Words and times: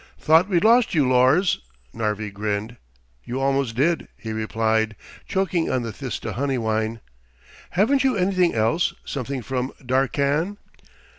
"Thought 0.17 0.49
we'd 0.49 0.63
lost 0.63 0.95
you, 0.95 1.07
Lors," 1.07 1.59
Narvi 1.93 2.31
grinned. 2.31 2.77
"You 3.23 3.39
almost 3.39 3.75
did," 3.75 4.07
he 4.17 4.31
replied, 4.33 4.95
choking 5.27 5.69
on 5.69 5.83
the 5.83 5.91
Thista 5.93 6.33
honeywine. 6.33 7.01
"Haven't 7.77 8.03
you 8.03 8.17
anything 8.17 8.55
else, 8.55 8.95
something 9.05 9.43
from 9.43 9.71
Darkkan?" 9.85 10.57